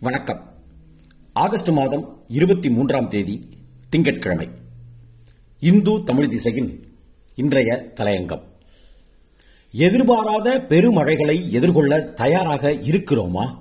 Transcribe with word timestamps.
வணக்கம். 0.00 0.54
ஆகஸ்ட் 1.32 1.68
மாதம் 1.68 2.24
இருபத்தி 2.28 2.70
மூன்றாம் 2.70 3.08
தேதி 3.08 3.48
திங்கட்கிழமை. 3.88 4.48
இந்து 5.60 6.04
தமிழ் 6.04 6.28
திசையின் 6.28 6.86
இன்றைய 7.34 7.92
தலையங்கம். 8.00 8.42
எதிர்பாராத 9.72 10.64
பெருமழைகளை 10.68 11.50
எதிர்கொள்ள 11.50 12.00
தயாராக 12.00 12.72
இருக்கிறோமா? 12.72 13.56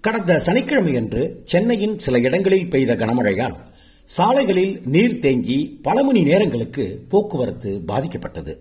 கடந்த 0.00 0.42
சனிக்கிழமையன்று 0.46 1.36
சென்னையின் 1.42 1.98
சில 1.98 2.18
இடங்களில் 2.18 2.70
பெய்த 2.70 2.94
கனமழையால் 2.94 3.56
சாலைகளில் 4.04 4.80
நீர் 4.84 5.18
தேங்கி 5.18 5.78
பல 5.82 6.04
மணி 6.04 6.22
நேரங்களுக்கு 6.22 7.04
போக்குவரத்து 7.08 7.82
பாதிக்கப்பட்டது. 7.88 8.56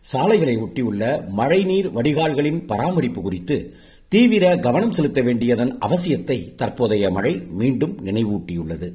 சாலைகளை 0.00 0.56
ஒட்டியுள்ள 0.56 1.28
மழைநீர் 1.28 1.92
வடிகால்களின் 1.92 2.66
பராமரிப்பு 2.66 3.22
குறித்து 3.22 3.74
தீவிர 4.08 4.56
கவனம் 4.56 4.92
செலுத்த 4.92 5.20
வேண்டியதன் 5.20 5.78
அவசியத்தை 5.78 6.54
தற்போதைய 6.54 7.10
மழை 7.10 7.42
மீண்டும் 7.50 7.98
நினைவூட்டியுள்ளது. 8.04 8.92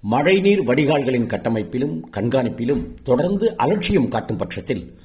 மழைநீர் 0.00 0.64
வடிகால்களின் 0.64 1.26
கட்டமைப்பிலும் 1.26 2.00
கண்காணிப்பிலும் 2.16 2.86
தொடர்ந்து 3.02 3.56
அலட்சியம் 3.56 4.08
காட்டும் 4.08 4.36
பட்சத்தில் 4.36 4.98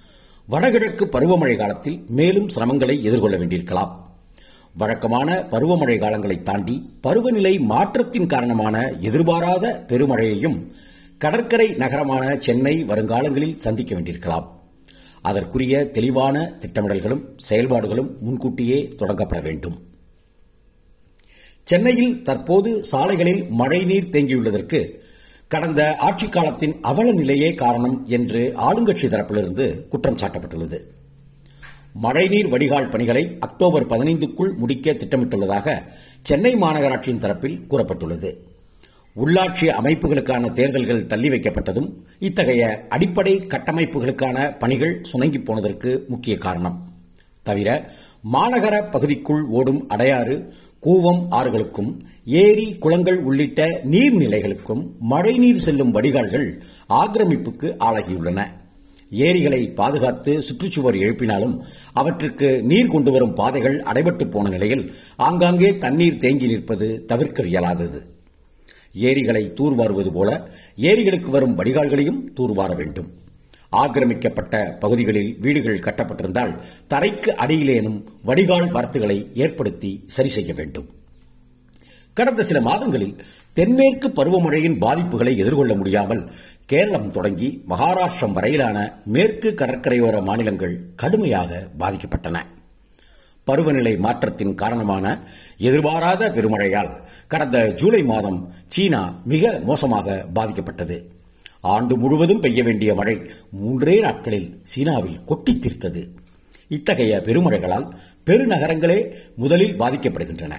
வடகிழக்கு 0.46 1.06
பருவமழை 1.06 1.56
காலத்தில் 1.56 2.04
மேலும் 2.08 2.50
சிரமங்களை 2.50 3.02
எதிர்கொள்ள 3.02 3.38
வேண்டியிருக்கலாம். 3.38 4.20
வழக்கமான 4.78 5.48
பருவமழை 5.50 6.00
காலங்களை 6.00 6.42
தாண்டி 6.42 6.90
பருவநிலை 7.02 7.60
மாற்றத்தின் 7.60 8.28
காரணமான 8.28 8.92
எதிர்பாராத 9.00 9.86
பெருமழையையும் 9.88 10.72
கடற்கரை 11.18 11.70
நகரமான 11.70 12.36
சென்னை 12.36 12.84
வருங்காலங்களில் 12.84 13.58
சந்திக்க 13.58 13.96
வேண்டியிருக்கலாம். 13.96 14.57
அதற்குரிய 15.22 15.90
தெளிவான 15.92 16.56
திட்டமிடல்களும் 16.60 17.26
செயல்பாடுகளும் 17.38 18.22
முன்கூட்டியே 18.22 18.96
தொடங்கப்பட 18.98 19.42
வேண்டும். 19.42 19.82
சென்னையில் 21.64 22.22
தற்போது 22.22 22.84
சாலைகளில் 22.84 23.46
மழைநீர் 23.50 24.10
தேங்கியுள்ளதற்கு 24.10 24.90
கடந்த 25.48 25.96
ஆட்சிக் 25.96 26.32
காலத்தின் 26.32 26.76
அவல 26.82 27.12
நிலையே 27.12 27.54
காரணம் 27.54 28.06
என்று 28.06 28.54
ஆளுங்கட்சி 28.56 29.08
தரப்பிலிருந்து 29.08 29.88
குற்றம் 29.88 30.18
சாட்டப்பட்டுள்ளது. 30.18 30.80
மழைநீர் 31.94 32.48
வடிகால் 32.48 32.90
பணிகளை 32.90 33.36
அக்டோபர் 33.40 33.88
பதினைந்துக்குள் 33.88 34.58
முடிக்க 34.58 34.94
திட்டமிட்டுள்ளதாக 34.94 35.84
சென்னை 36.22 36.56
மாநகராட்சியின் 36.56 37.20
தரப்பில் 37.20 37.60
கூறப்பட்டுள்ளது. 37.70 38.38
உள்ளாட்சி 39.24 39.68
அமைப்புகளுக்கான 39.80 40.52
தேர்தல்கள் 40.52 41.06
தள்ளி 41.06 41.30
வைக்கப்பட்டதும் 41.30 41.88
இத்தகைய 42.20 42.64
அடிப்படை 42.90 43.34
கட்டமைப்புகளுக்கான 43.40 44.58
பணிகள் 44.60 45.00
சுணங்கி 45.02 45.40
போனதற்கு 45.40 46.06
முக்கிய 46.08 46.38
காரணம். 46.38 46.76
தவிர 47.44 47.92
மாநகர 48.34 48.76
பகுதிக்குள் 48.92 49.44
ஓடும் 49.50 49.80
அடையாறு 49.90 50.36
கூவம் 50.86 51.22
ஆறுகளுக்கும் 51.30 51.90
ஏரி 52.26 52.78
குளங்கள் 52.78 53.20
உள்ளிட்ட 53.20 53.80
நீர்நிலைகளுக்கும் 53.84 54.84
மழைநீர் 55.00 55.64
செல்லும் 55.66 55.94
வடிகால்கள் 55.96 56.48
ஆக்கிரமிப்புக்கு 56.90 57.70
ஆளாகியுள்ளன. 57.88 58.40
ஏரிகளை 59.10 59.62
பாதுகாத்து 59.70 60.42
சுற்றுச்சுவர் 60.42 61.00
எழுப்பினாலும் 61.04 61.56
அவற்றுக்கு 61.94 62.64
நீர் 62.64 62.88
கொண்டு 62.88 63.12
வரும் 63.12 63.34
பாதைகள் 63.34 63.80
அடைபட்டு 63.80 64.32
போன 64.32 64.50
நிலையில் 64.50 64.94
ஆங்காங்கே 65.18 65.78
தண்ணீர் 65.78 66.22
தேங்கி 66.26 66.48
நிற்பது 66.48 67.06
தவிர்க்க 67.06 67.44
இயலாதது. 67.44 68.02
ஏரிகளை 68.98 69.44
தூர்வாருவது 69.56 70.12
போல 70.12 70.50
ஏரிகளுக்கு 70.76 71.32
வரும் 71.32 71.58
வடிகால்களையும் 71.58 72.20
தூர்வார 72.34 72.74
வேண்டும். 72.74 73.10
ஆக்கிரமிக்கப்பட்ட 73.70 74.78
பகுதிகளில் 74.80 75.38
வீடுகள் 75.40 75.86
கட்டப்பட்டிருந்தால் 75.86 76.54
தரைக்கு 76.90 77.32
அடியிலேனும் 77.46 78.04
வடிகால் 78.24 78.70
வரத்துகளை 78.74 79.18
ஏற்படுத்தி 79.34 80.04
சரி 80.06 80.30
செய்ய 80.30 80.54
வேண்டும். 80.54 80.88
கடந்த 82.14 82.44
சில 82.44 82.62
மாதங்களில் 82.62 83.16
தென்மேற்கு 83.54 84.08
பருவமழையின் 84.10 84.80
பாதிப்புகளை 84.84 85.34
எதிர்கொள்ள 85.38 85.76
முடியாமல் 85.76 86.24
கேரளம் 86.66 87.12
தொடங்கி 87.12 87.50
மகாராஷ்டிரம் 87.70 88.34
வரையிலான 88.34 88.78
மேற்கு 89.06 89.54
கடற்கரையோர 89.58 90.22
மாநிலங்கள் 90.22 90.80
கடுமையாக 90.96 91.68
பாதிக்கப்பட்டன. 91.80 92.38
பருவநிலை 93.48 93.94
மாற்றத்தின் 94.06 94.56
காரணமான 94.62 95.06
எதிர்பாராத 95.68 96.30
பெருமழையால் 96.36 96.92
கடந்த 97.34 97.58
ஜூலை 97.80 98.02
மாதம் 98.12 98.40
சீனா 98.74 99.02
மிக 99.26 99.54
மோசமாக 99.70 100.18
பாதிக்கப்பட்டது. 100.36 100.98
ஆண்டு 101.74 101.94
முழுவதும் 101.98 102.44
பெய்ய 102.46 102.62
வேண்டிய 102.68 102.92
மழை 103.00 103.16
மூன்றே 103.60 103.96
நாட்களில் 104.00 104.50
சீனாவில் 104.64 105.20
கொட்டி 105.30 105.54
தீர்த்தது. 105.56 106.04
இத்தகைய 106.76 107.14
பெருமழைகளால் 107.26 107.88
பெருநகரங்களே 108.26 109.00
முதலில் 109.36 109.78
பாதிக்கப்படுகின்றன. 109.80 110.56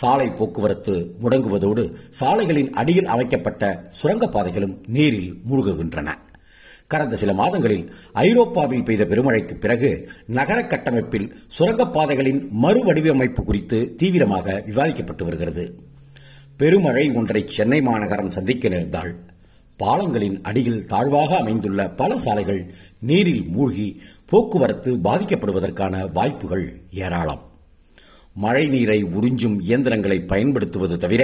சாலை 0.00 0.28
போக்குவரத்து 0.28 0.94
முடங்குவதோடு 1.22 1.82
சாலைகளின் 2.20 2.70
அடியில் 2.80 3.10
அமைக்கப்பட்ட 3.14 3.64
சுரங்கப்பாதைகளும் 3.98 4.76
நீரில் 4.86 5.32
மூழ்குகின்றன. 5.50 6.08
கடந்த 6.86 7.16
சில 7.16 7.32
மாதங்களில் 7.32 7.92
ஐரோப்பாவில் 8.12 8.82
பெய்த 8.82 9.04
பெருமழைக்கு 9.04 9.54
பிறகு 9.54 10.08
நகர 10.26 10.66
கட்டமைப்பில் 10.66 11.36
சுரங்கப்பாதைகளின் 11.58 12.40
மறுவடிவமைப்பு 12.62 13.42
குறித்து 13.44 13.94
தீவிரமாக 13.94 14.62
விவாதிக்கப்பட்டு 14.66 15.22
வருகிறது. 15.22 15.64
பெருமழை 16.56 17.10
ஒன்றை 17.10 17.44
சென்னை 17.46 17.80
மாநகரம் 17.80 18.30
சந்திக்க 18.30 18.68
நேர்ந்தால் 18.68 19.12
பாலங்களின் 19.78 20.42
அடியில் 20.42 20.86
தாழ்வாக 20.86 21.36
அமைந்துள்ள 21.36 21.90
பல 21.90 22.18
சாலைகள் 22.18 22.74
நீரில் 23.00 23.44
மூழ்கி 23.46 24.02
போக்குவரத்து 24.26 24.96
பாதிக்கப்படுவதற்கான 24.96 26.12
வாய்ப்புகள் 26.12 26.80
ஏராளம். 26.90 27.42
மழை 28.34 28.66
நீரை 28.66 29.04
உறிஞ்சும் 29.04 29.56
இயந்திரங்களை 29.60 30.20
பயன்படுத்துவது 30.20 30.98
தவிர 30.98 31.22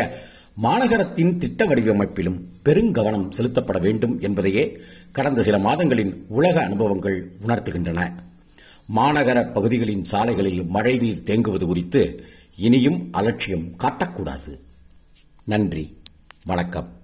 மாநகரத்தின் 0.62 1.38
திட்ட 1.38 1.66
வடிவமைப்பிலும் 1.66 2.40
பெருங்கவனம் 2.64 3.30
செலுத்தப்பட 3.30 3.78
வேண்டும் 3.78 4.20
என்பதையே 4.20 4.80
கடந்த 5.12 5.42
சில 5.42 5.58
மாதங்களின் 5.58 6.24
உலக 6.28 6.64
அனுபவங்கள் 6.64 7.32
உணர்த்துகின்றன. 7.46 8.12
மாநகர 8.96 9.52
பகுதிகளின் 9.52 10.04
சாலைகளில் 10.04 10.66
மழைநீர் 10.66 11.22
தேங்குவது 11.22 11.64
குறித்து 11.64 12.24
இனியும் 12.56 13.08
அலட்சியம் 13.12 13.72
காட்டக்கூடாது. 13.78 14.60
நன்றி. 15.44 15.96
வணக்கம். 16.44 16.99